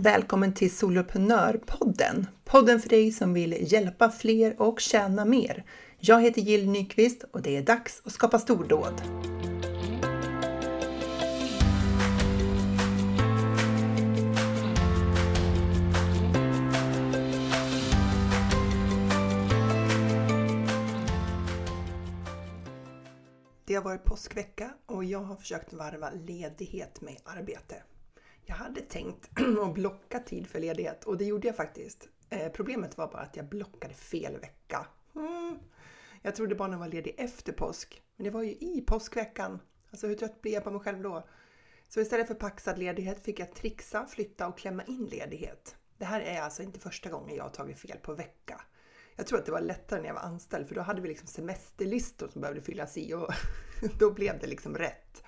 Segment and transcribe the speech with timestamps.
[0.00, 2.26] Välkommen till Soloprenörpodden!
[2.44, 5.64] Podden för dig som vill hjälpa fler och tjäna mer.
[5.98, 9.02] Jag heter Jill Nyqvist och det är dags att skapa stordåd.
[23.64, 27.74] Det har varit påskvecka och jag har försökt varva ledighet med arbete.
[28.48, 29.30] Jag hade tänkt
[29.62, 32.08] att blocka tid för ledighet och det gjorde jag faktiskt.
[32.30, 34.86] Eh, problemet var bara att jag blockade fel vecka.
[35.16, 35.58] Mm.
[36.22, 39.60] Jag trodde barnen var ledig efter påsk, men det var ju i påskveckan.
[39.90, 41.28] Alltså hur trött blir jag på mig själv då?
[41.88, 45.76] Så istället för paxad ledighet fick jag trixa, flytta och klämma in ledighet.
[45.98, 48.60] Det här är alltså inte första gången jag har tagit fel på vecka.
[49.16, 51.28] Jag tror att det var lättare när jag var anställd för då hade vi liksom
[51.28, 53.28] semesterlistor som behövde fyllas i och
[53.98, 55.22] då blev det liksom rätt.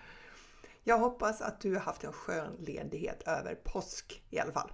[0.84, 4.72] Jag hoppas att du har haft en skön ledighet över påsk i alla fall.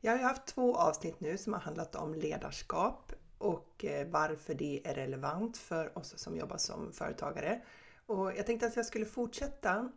[0.00, 4.54] Jag har ju haft två avsnitt nu som har handlat om ledarskap och eh, varför
[4.54, 7.62] det är relevant för oss som jobbar som företagare.
[8.06, 9.92] Och jag tänkte att jag skulle fortsätta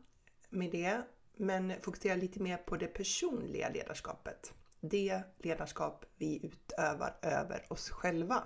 [0.49, 1.01] med det
[1.35, 4.53] men fokusera lite mer på det personliga ledarskapet.
[4.79, 8.43] Det ledarskap vi utövar över oss själva.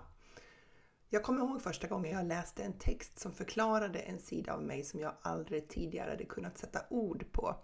[1.16, 4.84] Jag kommer ihåg första gången jag läste en text som förklarade en sida av mig
[4.84, 7.56] som jag aldrig tidigare hade kunnat sätta ord på.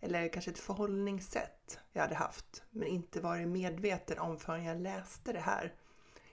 [0.00, 5.32] Eller kanske ett förhållningssätt jag hade haft, men inte varit medveten om förrän jag läste
[5.32, 5.74] det här.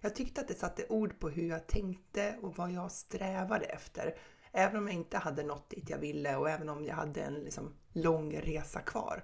[0.01, 4.17] Jag tyckte att det satte ord på hur jag tänkte och vad jag strävade efter.
[4.51, 7.33] Även om jag inte hade nått dit jag ville och även om jag hade en
[7.33, 9.23] liksom, lång resa kvar.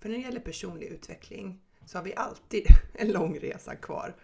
[0.00, 4.14] För när det gäller personlig utveckling så har vi alltid en lång resa kvar.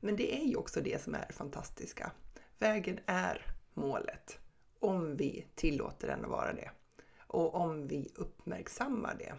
[0.00, 2.12] Men det är ju också det som är det fantastiska.
[2.58, 4.38] Vägen är målet.
[4.80, 6.70] Om vi tillåter den att vara det.
[7.18, 9.34] Och om vi uppmärksammar det.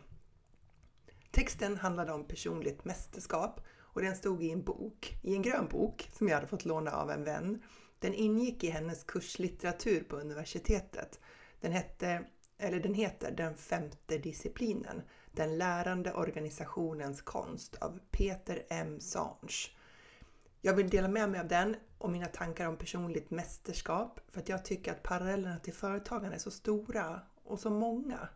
[1.31, 6.09] Texten handlade om personligt mästerskap och den stod i en bok, i en grön bok
[6.13, 7.63] som jag hade fått låna av en vän.
[7.99, 11.19] Den ingick i hennes kurslitteratur på universitetet.
[11.59, 12.25] Den, hette,
[12.57, 18.99] eller den heter Den femte disciplinen, Den lärande organisationens konst av Peter M.
[18.99, 19.78] Sange.
[20.61, 24.49] Jag vill dela med mig av den och mina tankar om personligt mästerskap för att
[24.49, 28.29] jag tycker att parallellerna till företagande är så stora och så många.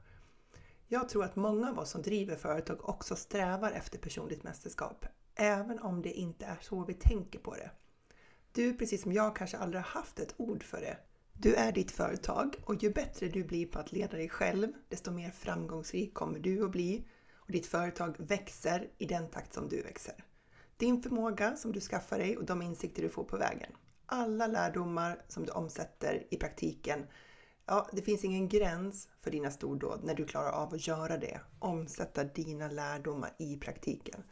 [0.88, 5.80] Jag tror att många av oss som driver företag också strävar efter personligt mästerskap, även
[5.80, 7.72] om det inte är så vi tänker på det.
[8.52, 10.98] Du, precis som jag, kanske aldrig har haft ett ord för det.
[11.34, 15.12] Du är ditt företag och ju bättre du blir på att leda dig själv, desto
[15.12, 19.82] mer framgångsrik kommer du att bli och ditt företag växer i den takt som du
[19.82, 20.16] växer.
[20.84, 23.72] Din förmåga som du skaffar dig och de insikter du får på vägen.
[24.06, 27.08] Alla lärdomar som du omsätter i praktiken.
[27.66, 31.42] Ja, det finns ingen gräns för dina stordåd när du klarar av att göra det.
[31.60, 34.24] Omsätta dina lärdomar i praktiken.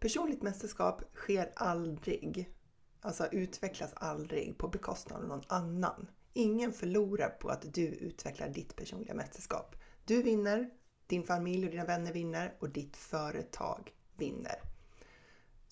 [0.00, 2.54] Personligt mästerskap sker aldrig,
[3.00, 6.10] alltså utvecklas aldrig på bekostnad av någon annan.
[6.32, 9.76] Ingen förlorar på att du utvecklar ditt personliga mästerskap.
[10.04, 10.70] Du vinner,
[11.06, 14.73] din familj och dina vänner vinner och ditt företag vinner.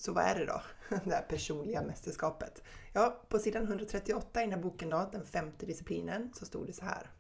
[0.05, 0.63] Så vad är det då?
[1.05, 2.63] Det här personliga mästerskapet.
[2.93, 6.73] Ja, på sidan 138 i den här boken då, den femte disciplinen, så stod det
[6.73, 7.11] så här.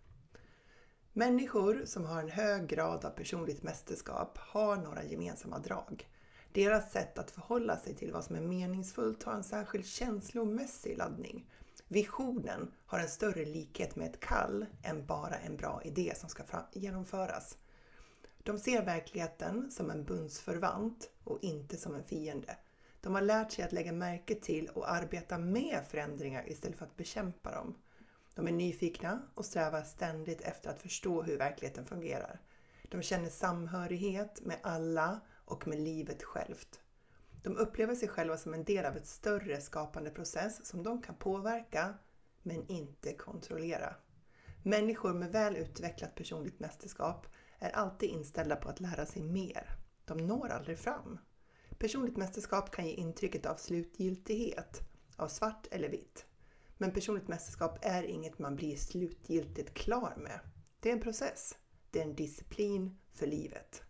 [1.13, 6.09] Människor som har en hög grad av personligt mästerskap har några gemensamma drag.
[6.53, 11.51] Deras sätt att förhålla sig till vad som är meningsfullt har en särskild känslomässig laddning.
[11.89, 16.43] Visionen har en större likhet med ett kall än bara en bra idé som ska
[16.73, 17.57] genomföras.
[18.43, 22.57] De ser verkligheten som en bundsförvant och inte som en fiende.
[23.03, 26.97] De har lärt sig att lägga märke till och arbeta med förändringar istället för att
[26.97, 27.75] bekämpa dem.
[28.35, 32.41] De är nyfikna och strävar ständigt efter att förstå hur verkligheten fungerar.
[32.91, 36.81] De känner samhörighet med alla och med livet självt.
[37.43, 41.15] De upplever sig själva som en del av ett större skapande process som de kan
[41.15, 41.95] påverka
[42.43, 43.95] men inte kontrollera.
[44.63, 47.27] Människor med väl utvecklat personligt mästerskap
[47.59, 49.77] är alltid inställda på att lära sig mer.
[50.05, 51.19] De når aldrig fram.
[51.83, 54.81] Personligt mästerskap kan ge intrycket av slutgiltighet,
[55.17, 56.27] av svart eller vitt.
[56.79, 60.41] Men personligt mästerskap är inget man blir slutgiltigt klar med.
[60.81, 61.59] Det är en process.
[61.91, 63.83] Det är en disciplin för livet.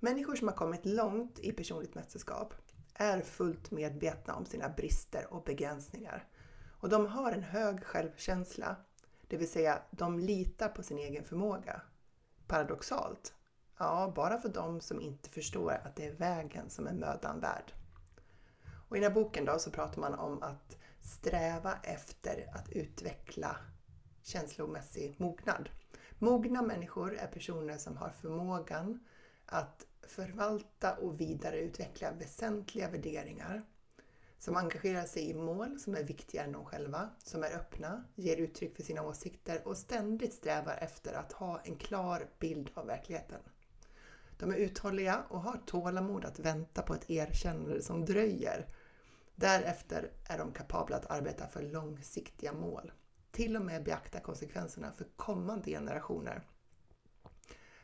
[0.00, 2.54] Människor som har kommit långt i personligt mästerskap
[2.94, 6.28] är fullt medvetna om sina brister och begränsningar.
[6.80, 8.76] Och de har en hög självkänsla,
[9.28, 11.82] det vill säga de litar på sin egen förmåga.
[12.46, 13.34] Paradoxalt
[13.78, 17.72] Ja, bara för dem som inte förstår att det är vägen som är mödan värd.
[18.88, 23.56] Och I den här boken då så pratar man om att sträva efter att utveckla
[24.22, 25.68] känslomässig mognad.
[26.18, 29.04] Mogna människor är personer som har förmågan
[29.46, 33.62] att förvalta och vidareutveckla väsentliga värderingar
[34.38, 38.36] som engagerar sig i mål som är viktigare än de själva, som är öppna, ger
[38.36, 43.40] uttryck för sina åsikter och ständigt strävar efter att ha en klar bild av verkligheten.
[44.38, 48.68] De är uthålliga och har tålamod att vänta på ett erkännande som dröjer.
[49.34, 52.92] Därefter är de kapabla att arbeta för långsiktiga mål.
[53.30, 56.42] Till och med beakta konsekvenserna för kommande generationer.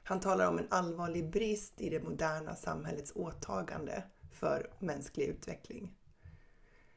[0.03, 5.95] Han talar om en allvarlig brist i det moderna samhällets åtagande för mänsklig utveckling.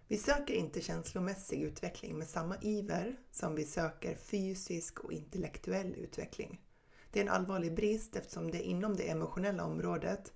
[0.07, 6.61] Vi söker inte känslomässig utveckling med samma iver som vi söker fysisk och intellektuell utveckling.
[7.15, 10.33] Det är en allvarlig brist eftersom det är inom det emotionella området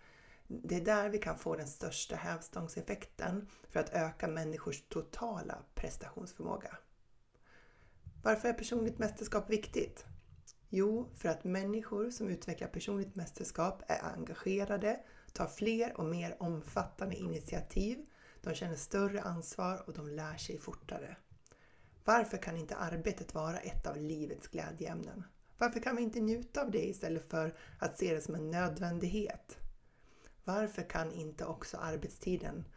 [0.48, 6.78] det är där vi kan få den största hävstångseffekten för att öka människors totala prestationsförmåga.
[8.24, 10.06] Varför är personligt mästerskap viktigt?
[10.70, 15.00] Jo, för att människor som utvecklar personligt mästerskap är engagerade,
[15.34, 18.06] tar fler och mer omfattande initiativ,
[18.42, 21.18] de känner större ansvar och de lär sig fortare.
[22.06, 25.24] Varför kan inte arbetet vara ett av livets glädjeämnen?
[25.60, 29.58] Varför kan vi inte njuta av det istället för att se det som en nödvändighet?
[30.44, 32.68] Varför kan inte också arbetstiden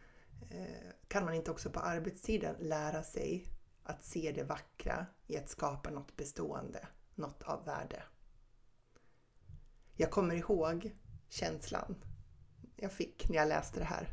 [0.49, 3.47] eh, kan man inte också på arbetstiden lära sig
[3.83, 8.03] att se det vackra i att skapa något bestående, något av värde?
[9.95, 10.95] Jag kommer ihåg
[11.29, 11.95] känslan
[12.75, 14.09] jag fick när jag läste det här.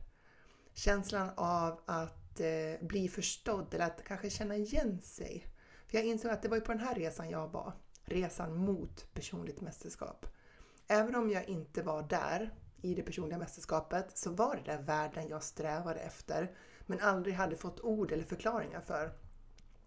[0.73, 5.47] Känslan av att eh, bli förstådd eller att kanske känna igen sig.
[5.87, 7.73] För jag insåg att det var på den här resan jag var
[8.11, 10.27] resan mot personligt mästerskap.
[10.89, 15.29] Även om jag inte var där i det personliga mästerskapet så var det den världen
[15.29, 19.12] jag strävade efter men aldrig hade fått ord eller förklaringar för.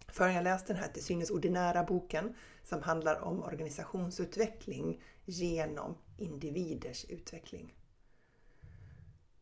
[0.07, 7.05] Förrän jag läste den här till synes ordinära boken som handlar om organisationsutveckling genom individers
[7.05, 7.75] utveckling.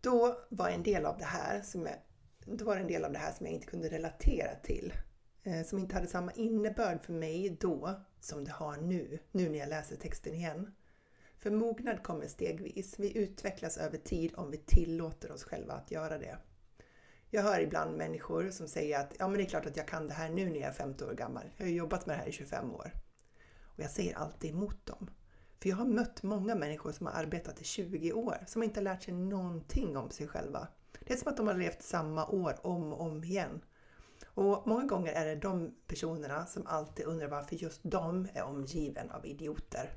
[0.01, 1.95] Då var en del av det här som jag,
[2.45, 4.93] då var en del av det här som jag inte kunde relatera till.
[5.43, 9.59] Eh, som inte hade samma innebörd för mig då som det har nu, nu när
[9.59, 10.73] jag läser texten igen.
[11.37, 12.99] För mognad kommer stegvis.
[12.99, 16.37] Vi utvecklas över tid om vi tillåter oss själva att göra det.
[17.29, 20.07] Jag hör ibland människor som säger att ja, men det är klart att jag kan
[20.07, 21.43] det här nu när jag är 50 år gammal.
[21.57, 22.91] Jag har jobbat med det här i 25 år.
[23.63, 25.09] Och jag säger alltid emot dem.
[25.61, 28.83] För jag har mött många människor som har arbetat i 20 år som inte har
[28.83, 30.67] lärt sig någonting om sig själva.
[30.99, 33.61] Det är som att de har levt samma år om och om igen.
[34.41, 39.11] Och många gånger är det de personerna som alltid undrar varför just de är omgiven
[39.11, 39.89] av idioter.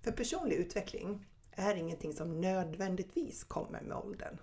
[0.00, 4.38] För personlig utveckling är ingenting som nödvändigtvis kommer med åldern.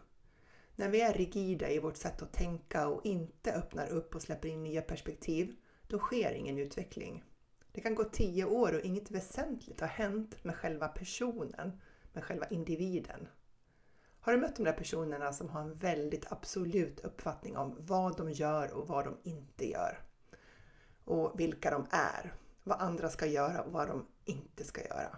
[0.75, 4.47] När vi är rigida i vårt sätt att tänka och inte öppnar upp och släpper
[4.47, 5.55] in nya perspektiv,
[5.87, 7.23] då sker ingen utveckling.
[7.71, 11.81] Det kan gå tio år och inget väsentligt har hänt med själva personen,
[12.13, 13.27] med själva individen.
[14.21, 18.31] Har du mött de där personerna som har en väldigt absolut uppfattning om vad de
[18.31, 20.01] gör och vad de inte gör?
[21.05, 22.33] Och vilka de är,
[22.63, 25.17] vad andra ska göra och vad de inte ska göra.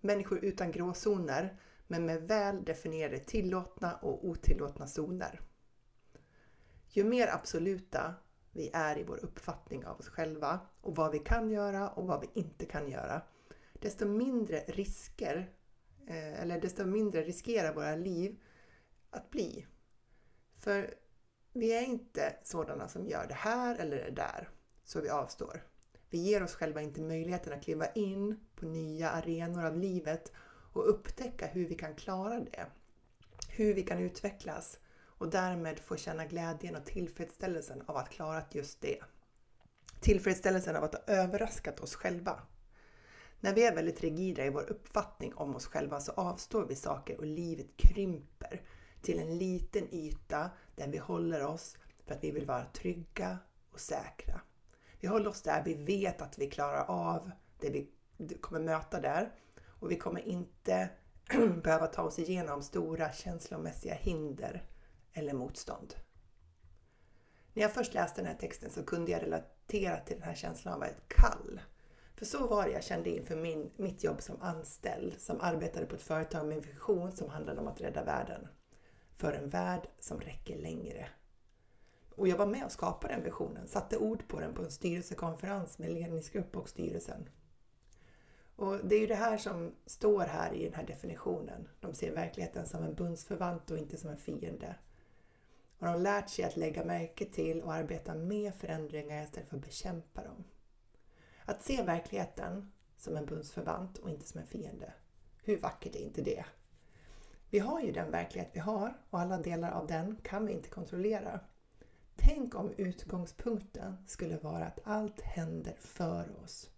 [0.00, 5.40] Människor utan gråzoner, men med väl definierade tillåtna och otillåtna zoner.
[6.88, 8.14] Ju mer absoluta
[8.52, 12.20] vi är i vår uppfattning av oss själva och vad vi kan göra och vad
[12.20, 13.22] vi inte kan göra,
[13.72, 15.50] desto mindre risker
[16.06, 18.40] Eh, eller desto mindre riskerar våra liv
[19.10, 19.66] att bli.
[20.58, 20.94] För
[21.52, 24.48] vi är inte sådana som gör det här eller det där,
[24.84, 25.62] så vi avstår.
[26.10, 30.32] Vi ger oss själva inte möjligheten att kliva in på nya arenor av livet
[30.72, 32.66] och upptäcka hur vi kan klara det.
[33.48, 34.78] Hur vi kan utvecklas
[35.18, 38.98] och därmed få känna glädjen och tillfredsställelsen av att klarat just det.
[40.00, 42.42] Tillfredsställelsen av att ha överraskat oss själva.
[43.40, 47.18] När vi är väldigt rigida i vår uppfattning om oss själva så avstår vi saker
[47.18, 48.62] och livet krymper
[49.02, 51.76] till en liten yta där vi håller oss
[52.06, 53.38] för att vi vill vara trygga
[53.70, 54.40] och säkra.
[55.00, 57.90] Vi håller oss där vi vet att vi klarar av det vi
[58.40, 59.32] kommer möta där
[59.64, 60.88] och vi kommer inte
[61.62, 64.62] behöva ta oss igenom stora känslomässiga hinder
[65.12, 65.94] eller motstånd.
[67.52, 70.74] När jag först läste den här texten så kunde jag relatera till den här känslan
[70.74, 71.60] av ett kall
[72.16, 75.94] för så var det jag kände inför min, mitt jobb som anställd som arbetade på
[75.94, 78.48] ett företag med en vision som handlade om att rädda världen.
[79.16, 81.08] För en värld som räcker längre.
[82.14, 85.78] Och jag var med och skapade den visionen, satte ord på den på en styrelsekonferens
[85.78, 87.28] med ledningsgrupp och styrelsen.
[88.56, 91.68] Och det är ju det här som står här i den här definitionen.
[91.80, 94.76] De ser verkligheten som en bundsförvant och inte som en fiende.
[95.78, 99.56] Och de har lärt sig att lägga märke till och arbeta med förändringar istället för
[99.56, 100.44] att bekämpa dem.
[101.46, 104.92] Att se verkligheten som en bundsförvant och inte som en fiende.
[105.42, 106.44] Hur vackert är inte det?
[107.50, 110.68] Vi har ju den verklighet vi har och alla delar av den kan vi inte
[110.68, 111.40] kontrollera.
[112.16, 116.70] Tänk om utgångspunkten skulle vara att allt händer för oss,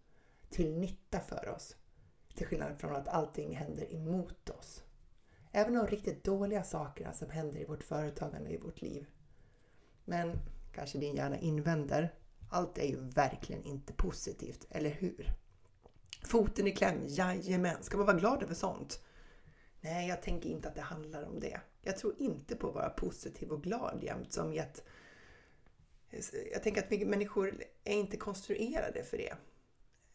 [0.50, 1.76] till nytta för oss,
[2.34, 4.82] till skillnad från att allting händer emot oss.
[5.52, 9.06] Även de riktigt dåliga sakerna som händer i vårt företagande, och i vårt liv.
[10.04, 10.38] Men
[10.72, 12.14] kanske din hjärna invänder,
[12.50, 15.32] allt är ju verkligen inte positivt, eller hur?
[16.24, 19.02] Foten i kläm, jajamän, ska man vara glad över sånt?
[19.80, 21.60] Nej, jag tänker inte att det handlar om det.
[21.82, 24.82] Jag tror inte på att vara positiv och glad jämt som i att
[26.52, 29.34] jag tänker att vi människor är inte konstruerade för det.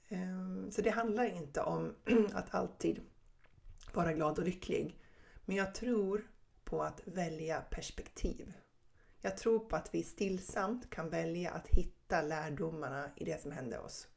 [0.08, 1.96] Ehm, så det handlar inte om
[2.34, 3.02] att alltid
[3.94, 5.00] vara glad och lycklig.
[5.46, 6.28] Men jag tror
[6.64, 8.54] på att välja perspektiv.
[9.22, 13.52] Jag tror på att vi stillsamt kan välja att hitta hitta lärdomarna i det som
[13.52, 14.08] hände oss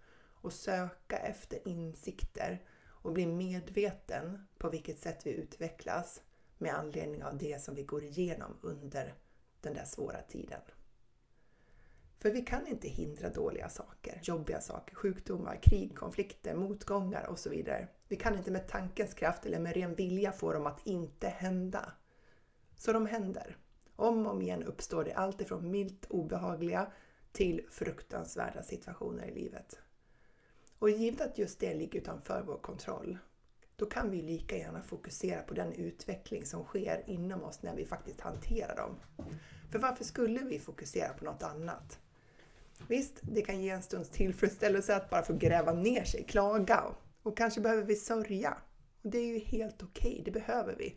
[0.42, 6.22] och söka efter insikter och bli medveten på vilket sätt vi utvecklas
[6.58, 9.14] med anledning av det som vi går igenom under
[9.60, 10.60] den där svåra tiden.
[12.18, 17.50] För vi kan inte hindra dåliga saker, jobbiga saker, sjukdomar, krig, konflikter, motgångar och så
[17.50, 17.88] vidare.
[18.08, 21.92] Vi kan inte med tankens kraft eller med ren vilja få dem att inte hända.
[22.76, 23.56] Så de händer.
[23.96, 26.92] Om och om igen uppstår det allt ifrån milt obehagliga
[27.36, 29.78] till fruktansvärda situationer i livet.
[30.78, 33.18] Och givet att just det ligger utanför vår kontroll,
[33.76, 37.86] då kan vi lika gärna fokusera på den utveckling som sker inom oss när vi
[37.86, 38.96] faktiskt hanterar dem.
[39.72, 41.98] För varför skulle vi fokusera på något annat?
[42.88, 46.84] Visst, det kan ge en stunds tillfredsställelse att bara få gräva ner sig, klaga
[47.22, 48.56] och kanske behöver vi sörja.
[49.02, 50.96] Och det är ju helt okej, okay, det behöver vi.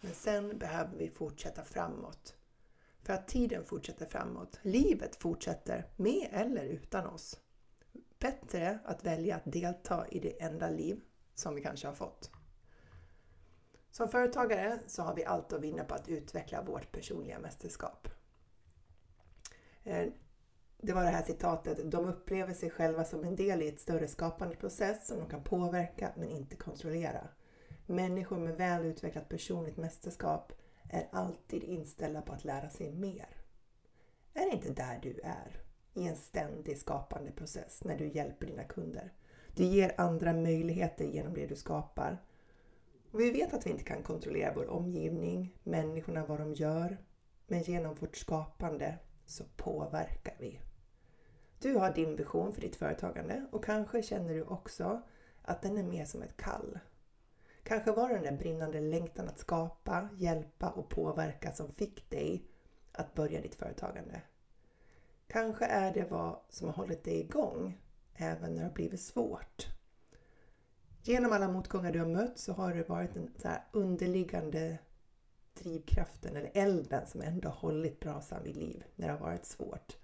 [0.00, 2.37] Men sen behöver vi fortsätta framåt.
[3.08, 4.58] För att tiden fortsätter framåt.
[4.62, 7.40] Livet fortsätter med eller utan oss.
[8.18, 11.00] Bättre att välja att delta i det enda liv
[11.34, 12.30] som vi kanske har fått.
[13.90, 18.08] Som företagare så har vi allt att vinna på att utveckla vårt personliga mästerskap.
[19.84, 20.08] Eh,
[20.78, 21.90] det var det här citatet.
[21.90, 25.44] De upplever sig själva som en del i ett större skapande process som de kan
[25.44, 27.28] påverka men inte kontrollera.
[27.86, 30.52] Människor med väl utvecklat personligt mästerskap
[30.90, 33.28] är alltid inställda på att lära sig mer.
[34.34, 35.62] Är det inte där du är?
[35.94, 39.12] I en ständig skapande process när du hjälper dina kunder.
[39.54, 42.22] Du ger andra möjligheter genom det du skapar.
[43.10, 46.98] Och vi vet att vi inte kan kontrollera vår omgivning, människorna, vad de gör.
[47.46, 50.60] Men genom vårt skapande så påverkar vi.
[51.60, 55.02] Du har din vision för ditt företagande och kanske känner du också
[55.42, 56.78] att den är mer som ett kall.
[57.68, 62.44] Kanske var det den där brinnande längtan att skapa, hjälpa och påverka som fick dig
[62.92, 64.22] att börja ditt företagande.
[65.26, 67.80] Kanske är det vad som har hållit dig igång
[68.14, 69.66] även när det har blivit svårt.
[71.02, 73.30] Genom alla motgångar du har mött så har det varit den
[73.72, 74.78] underliggande
[75.54, 79.96] drivkraften eller elden som ändå hållit brasan vid liv när det har varit svårt.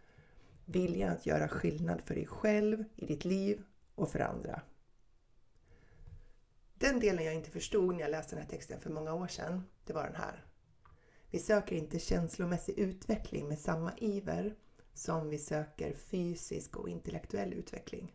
[0.64, 3.62] Viljan att göra skillnad för dig själv, i ditt liv
[3.94, 4.62] och för andra.
[6.84, 9.64] Den delen jag inte förstod när jag läste den här texten för många år sedan,
[9.84, 10.44] det var den här.
[11.30, 14.54] Vi söker inte känslomässig utveckling med samma iver
[14.94, 18.14] som vi söker fysisk och intellektuell utveckling.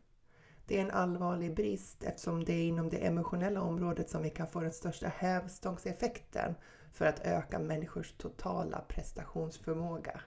[0.65, 4.47] Det är en allvarlig brist eftersom det är inom det emotionella området som vi kan
[4.47, 6.55] få den största hävstångseffekten
[6.93, 10.21] för att öka människors totala prestationsförmåga.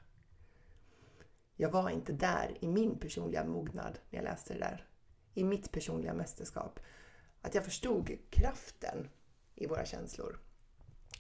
[1.57, 4.87] Jag var inte där i min personliga mognad när jag läste det där.
[5.35, 6.81] I mitt personliga mästerskap.
[7.43, 9.09] Att jag förstod kraften
[9.55, 10.39] i våra känslor.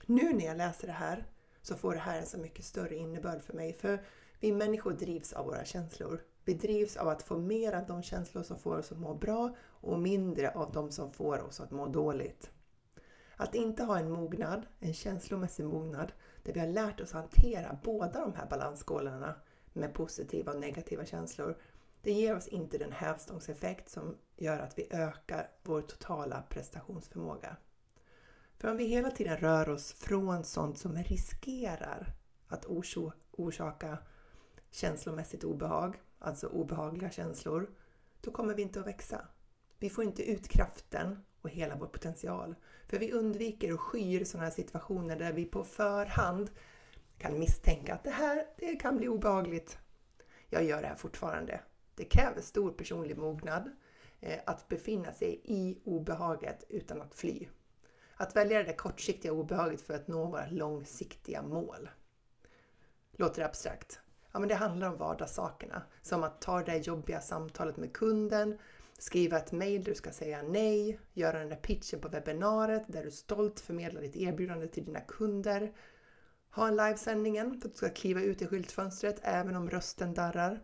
[0.06, 1.26] Nu när jag läser det här
[1.62, 3.72] så får det här en så mycket större innebörd för mig.
[3.72, 4.04] För
[4.40, 6.22] vi människor drivs av våra känslor.
[6.44, 9.56] Vi drivs av att få mer av de känslor som får oss att må bra
[9.62, 12.50] och mindre av de som får oss att må dåligt.
[13.36, 16.12] Att inte ha en mognad, en känslomässig mognad,
[16.42, 19.34] där vi har lärt oss hantera båda de här balansskålarna
[19.72, 21.58] med positiva och negativa känslor,
[22.02, 27.56] det ger oss inte den hävstångseffekt som gör att vi ökar vår totala prestationsförmåga.
[28.58, 32.14] För om vi hela tiden rör oss från sånt som riskerar
[32.48, 32.66] att
[33.32, 33.98] orsaka
[34.70, 37.70] känslomässigt obehag, alltså obehagliga känslor,
[38.20, 39.28] då kommer vi inte att växa.
[39.78, 42.54] Vi får inte ut kraften och hela vår potential.
[42.86, 46.50] För vi undviker och skyr sådana här situationer där vi på förhand
[47.18, 49.78] kan misstänka att det här det kan bli obehagligt.
[50.48, 51.60] Jag gör det här fortfarande.
[52.02, 53.70] Det kräver stor personlig mognad
[54.20, 57.48] eh, att befinna sig i obehaget utan att fly.
[58.16, 61.90] Att välja det kortsiktiga obehaget för att nå våra långsiktiga mål.
[63.12, 64.00] Låter abstrakt?
[64.32, 65.82] Ja, men det handlar om vardagssakerna.
[66.02, 68.58] Som att ta det jobbiga samtalet med kunden
[68.98, 73.04] skriva ett mail där du ska säga nej, göra den där pitchen på webbinariet där
[73.04, 75.72] du stolt förmedlar ditt erbjudande till dina kunder,
[76.50, 80.60] ha en livesändningen för att du ska kliva ut i skyltfönstret även om rösten darrar.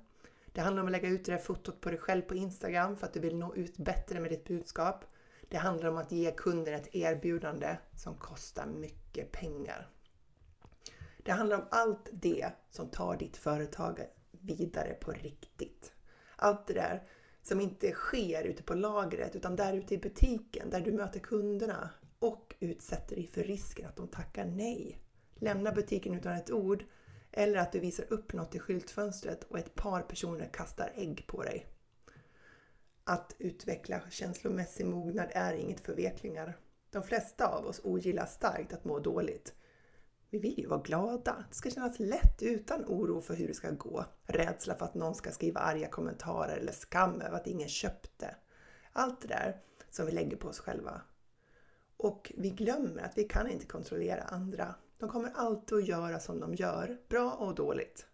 [0.59, 3.07] Det handlar om att lägga ut det där fotot på dig själv på Instagram för
[3.07, 5.05] att du vill nå ut bättre med ditt budskap.
[5.49, 9.89] Det handlar om att ge kunden ett erbjudande som kostar mycket pengar.
[11.19, 14.01] Det handlar om allt det som tar ditt företag
[14.31, 15.93] vidare på riktigt.
[16.37, 17.09] Allt det där
[17.43, 21.91] som inte sker ute på lagret utan där ute i butiken där du möter kunderna
[22.19, 24.99] och utsätter dig för risken att de tackar nej.
[25.35, 26.85] Lämna butiken utan ett ord
[27.39, 31.43] eller att du visar upp något i skyltfönstret och ett par personer kastar ägg på
[31.43, 31.67] dig.
[33.05, 36.59] Att utveckla känslomässig mognad är inget förveklingar.
[36.91, 39.55] De flesta av oss ogillar starkt att må dåligt.
[40.31, 41.45] Vi vill ju vara glada.
[41.49, 44.05] Det ska kännas lätt utan oro för hur det ska gå.
[44.27, 48.37] Rädsla för att någon ska skriva arga kommentarer eller skam över att ingen köpte.
[48.93, 51.01] Allt det där som vi lägger på oss själva.
[51.97, 54.75] Och vi glömmer att vi kan inte kontrollera andra.
[54.99, 58.07] De kommer alltid att göra som de gör, bra och dåligt.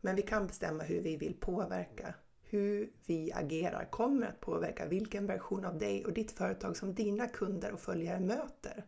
[0.00, 2.14] Men vi kan bestämma hur vi vill påverka.
[2.42, 7.28] Hur vi agerar kommer att påverka vilken version av dig och ditt företag som dina
[7.28, 8.86] kunder och följare möter.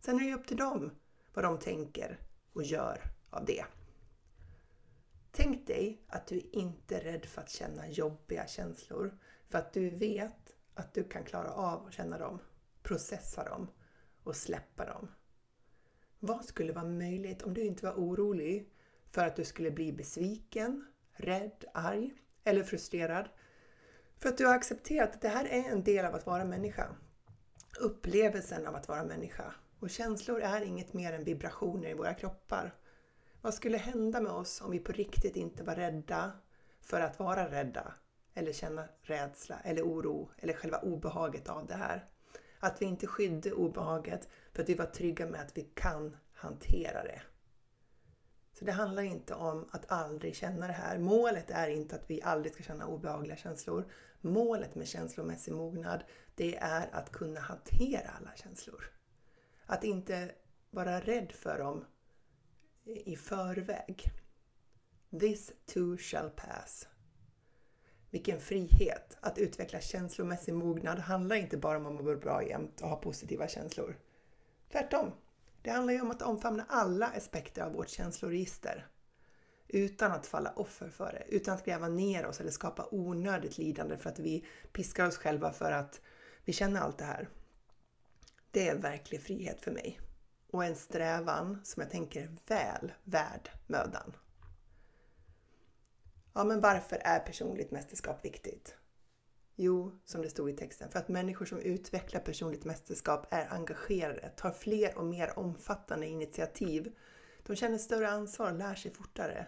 [0.00, 0.90] Sen är det upp till dem
[1.34, 2.18] vad de tänker
[2.52, 3.64] och gör av det.
[5.30, 9.90] Tänk dig att du inte är rädd för att känna jobbiga känslor för att du
[9.90, 12.38] vet att du kan klara av att känna dem,
[12.82, 13.70] processa dem
[14.24, 15.08] och släppa dem.
[16.26, 18.68] Vad skulle vara möjligt om du inte var orolig
[19.10, 22.12] för att du skulle bli besviken, rädd, arg
[22.44, 23.28] eller frustrerad?
[24.18, 26.96] För att du har accepterat att det här är en del av att vara människa.
[27.80, 29.54] Upplevelsen av att vara människa.
[29.80, 32.74] Och känslor är inget mer än vibrationer i våra kroppar.
[33.40, 36.32] Vad skulle hända med oss om vi på riktigt inte var rädda
[36.80, 37.94] för att vara rädda?
[38.34, 42.08] Eller känna rädsla eller oro eller själva obehaget av det här.
[42.64, 47.02] Att vi inte skydde obehaget för att vi var trygga med att vi kan hantera
[47.02, 47.22] det.
[48.52, 50.98] Så det handlar inte om att aldrig känna det här.
[50.98, 53.92] Målet är inte att vi aldrig ska känna obehagliga känslor.
[54.20, 58.90] Målet med känslomässig mognad, det är att kunna hantera alla känslor.
[59.66, 60.34] Att inte
[60.70, 61.84] vara rädd för dem
[62.84, 64.10] i förväg.
[65.20, 66.88] This too shall pass.
[68.14, 69.16] Vilken frihet!
[69.20, 73.48] Att utveckla känslomässig mognad handlar inte bara om att må bra jämt och ha positiva
[73.48, 73.96] känslor.
[74.72, 75.12] Tvärtom.
[75.62, 78.86] Det handlar ju om att omfamna alla aspekter av vårt känsloregister.
[79.68, 83.96] Utan att falla offer för det, utan att gräva ner oss eller skapa onödigt lidande
[83.96, 86.00] för att vi piskar oss själva för att
[86.44, 87.28] vi känner allt det här.
[88.50, 90.00] Det är verklig frihet för mig
[90.50, 94.12] och en strävan som jag tänker är väl värd mödan.
[96.36, 98.76] Ja, men varför är personligt mästerskap viktigt?
[99.56, 104.28] Jo, som det stod i texten, för att människor som utvecklar personligt mästerskap är engagerade,
[104.28, 106.94] tar fler och mer omfattande initiativ.
[107.46, 109.46] De känner större ansvar och lär sig fortare.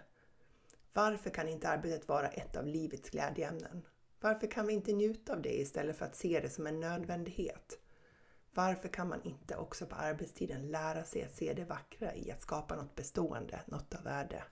[0.92, 3.86] Varför kan inte arbetet vara ett av livets glädjeämnen?
[4.20, 7.78] Varför kan vi inte njuta av det istället för att se det som en nödvändighet?
[8.54, 12.42] Varför kan man inte också på arbetstiden lära sig att se det vackra i att
[12.42, 14.44] skapa något bestående, något av värde?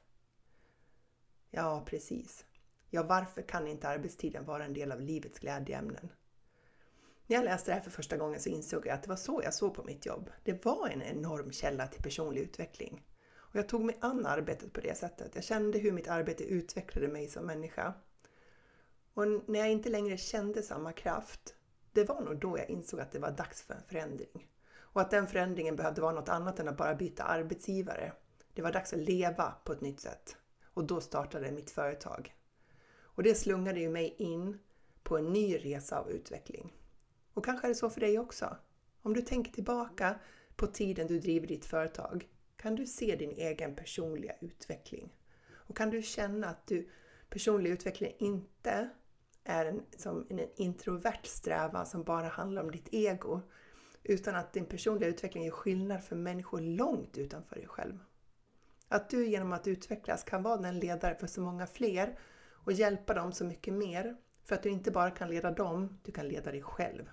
[1.57, 2.45] Ja, precis.
[2.91, 6.09] Ja, varför kan inte arbetstiden vara en del av livets glädjeämnen?
[7.27, 9.41] När jag läste det här för första gången så insåg jag att det var så
[9.45, 10.31] jag såg på mitt jobb.
[10.45, 13.07] Det var en enorm källa till personlig utveckling.
[13.37, 15.35] Och jag tog mig an arbetet på det sättet.
[15.35, 17.95] Jag kände hur mitt arbete utvecklade mig som människa.
[19.15, 21.55] Och när jag inte längre kände samma kraft
[21.93, 24.49] det var nog då jag insåg att det var dags för en förändring.
[24.77, 28.13] Och att den förändringen behövde vara något annat än att bara byta arbetsgivare.
[28.55, 30.37] Det var dags att leva på ett nytt sätt.
[30.75, 32.35] Och då startade mitt företag.
[33.03, 34.59] Och det slungade ju mig in
[35.03, 36.73] på en ny resa av utveckling.
[37.35, 38.57] Och kanske är det så för dig också.
[39.03, 40.19] Om du tänker tillbaka
[40.57, 45.17] på tiden du driver ditt företag kan du se din egen personliga utveckling.
[45.53, 46.89] Och kan du känna att du
[47.29, 48.89] personlig utveckling inte
[49.45, 53.41] är en, som en introvert strävan som bara handlar om ditt ego.
[54.03, 57.99] Utan att din personliga utveckling gör skillnad för människor långt utanför dig själv.
[58.95, 62.19] Att du genom att utvecklas kan vara den ledare för så många fler
[62.51, 64.17] och hjälpa dem så mycket mer.
[64.45, 67.11] För att du inte bara kan leda dem, du kan leda dig själv.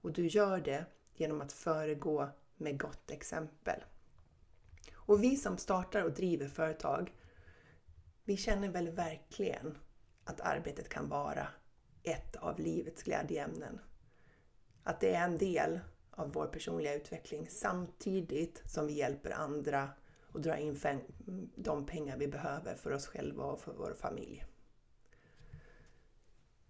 [0.00, 0.84] Och du gör det
[1.14, 3.84] genom att föregå med gott exempel.
[4.94, 7.14] Och vi som startar och driver företag,
[8.24, 9.78] vi känner väl verkligen
[10.24, 11.48] att arbetet kan vara
[12.02, 13.80] ett av livets glädjeämnen.
[14.82, 19.88] Att det är en del av vår personliga utveckling samtidigt som vi hjälper andra
[20.32, 20.80] och dra in
[21.56, 24.44] de pengar vi behöver för oss själva och för vår familj.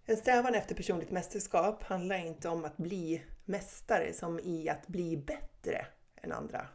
[0.04, 5.16] En strävan efter personligt mästerskap handlar inte om att bli mästare som i att bli
[5.16, 6.66] bättre än andra.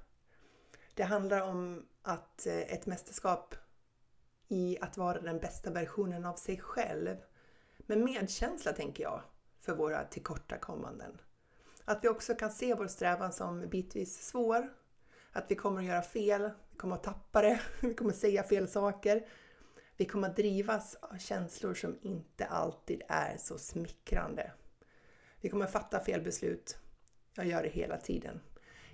[0.94, 3.56] Det handlar om att eh, ett mästerskap
[4.48, 7.18] i att vara den bästa versionen av sig själv.
[7.78, 9.22] Med medkänsla tänker jag,
[9.62, 11.22] för våra tillkortakommanden.
[11.86, 14.70] Att vi också kan se vår strävan som bitvis svår.
[15.36, 18.44] Att vi kommer att göra fel, vi kommer att tappa det, vi kommer att säga
[18.44, 19.26] fel saker.
[19.98, 24.52] Vi kommer att drivas av känslor som inte alltid är så smickrande.
[25.42, 26.78] Vi kommer att fatta fel beslut.
[27.36, 28.42] Jag gör det hela tiden.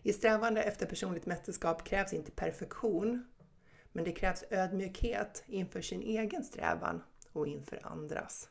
[0.01, 3.25] I strävande efter personligt mästerskap krävs inte perfektion,
[3.91, 8.49] men det krävs ödmjukhet inför sin egen strävan och inför andras.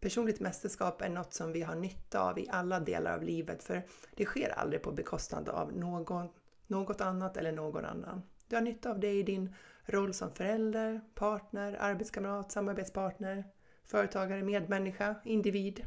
[0.00, 3.82] Personligt mästerskap är något som vi har nytta av i alla delar av livet för
[4.14, 6.28] det sker aldrig på bekostnad av någon,
[6.66, 8.22] något annat eller någon annan.
[8.48, 13.44] Du har nytta av det i din roll som förälder, partner, arbetskamrat, samarbetspartner,
[13.84, 15.86] företagare, medmänniska, individ.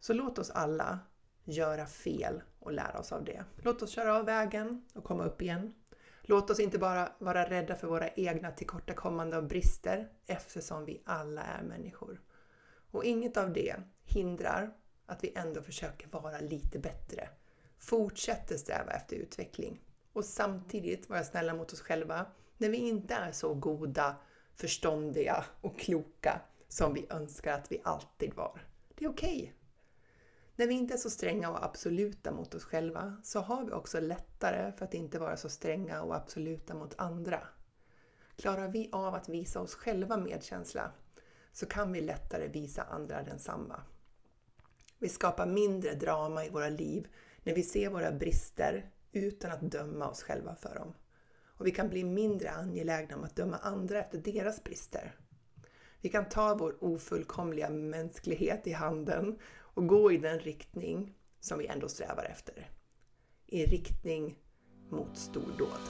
[0.00, 0.98] Så låt oss alla
[1.44, 3.44] göra fel och lära oss av det.
[3.56, 5.74] Låt oss köra av vägen och komma upp igen.
[6.22, 11.42] Låt oss inte bara vara rädda för våra egna tillkortakommande och brister eftersom vi alla
[11.42, 12.20] är människor.
[12.90, 14.72] Och inget av det hindrar
[15.06, 17.28] att vi ändå försöker vara lite bättre.
[17.78, 19.80] Fortsätter sträva efter utveckling
[20.12, 22.26] och samtidigt vara snälla mot oss själva
[22.58, 24.16] när vi inte är så goda,
[24.54, 28.60] förståndiga och kloka som vi önskar att vi alltid var.
[28.94, 29.36] Det är okej.
[29.36, 29.52] Okay.
[30.56, 34.00] När vi inte är så stränga och absoluta mot oss själva så har vi också
[34.00, 37.48] lättare för att inte vara så stränga och absoluta mot andra.
[38.36, 40.92] Klarar vi av att visa oss själva medkänsla
[41.52, 43.82] så kan vi lättare visa andra densamma.
[44.98, 47.08] Vi skapar mindre drama i våra liv
[47.46, 50.94] när vi ser våra brister utan att döma oss själva för dem.
[51.44, 55.14] Och vi kan bli mindre angelägna om att döma andra efter deras brister.
[56.00, 61.66] Vi kan ta vår ofullkomliga mänsklighet i handen och gå i den riktning som vi
[61.66, 62.70] ändå strävar efter.
[63.46, 64.38] I riktning
[64.90, 65.80] mot stordåd.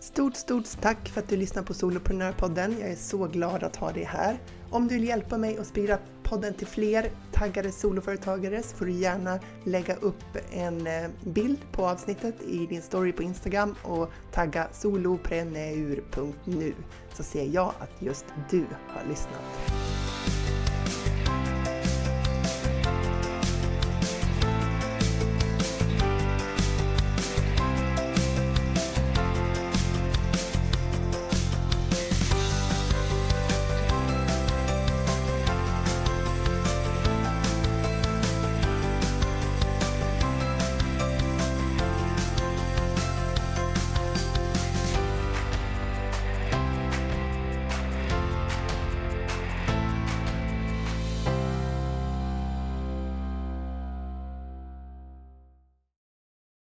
[0.00, 2.76] Stort, stort tack för att du lyssnar på Soloprenörpodden.
[2.80, 4.40] Jag är så glad att ha dig här.
[4.70, 8.92] Om du vill hjälpa mig att sprida podden till fler taggade soloföretagare så får du
[8.92, 14.68] gärna lägga upp en eh, bild på avsnittet i din story på Instagram och tagga
[14.72, 16.74] solopreneur.nu
[17.14, 19.85] så ser jag att just du har lyssnat.